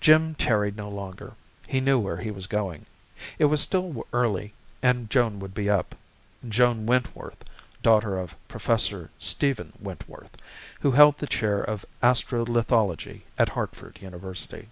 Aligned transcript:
Jim 0.00 0.34
tarried 0.34 0.74
no 0.76 0.90
longer. 0.90 1.34
He 1.68 1.78
knew 1.78 1.96
where 1.96 2.16
he 2.16 2.28
was 2.32 2.48
going. 2.48 2.86
It 3.38 3.44
was 3.44 3.60
still 3.60 4.04
early 4.12 4.52
and 4.82 5.08
Joan 5.08 5.38
would 5.38 5.54
be 5.54 5.70
up 5.70 5.94
Joan 6.48 6.86
Wentworth, 6.86 7.44
daughter 7.80 8.18
of 8.18 8.34
Professor 8.48 9.10
Stephen 9.16 9.72
Wentworth, 9.80 10.36
who 10.80 10.90
held 10.90 11.18
the 11.18 11.28
chair 11.28 11.60
of 11.62 11.86
astro 12.02 12.44
lithology 12.46 13.20
at 13.38 13.50
Hartford 13.50 13.98
University. 14.02 14.70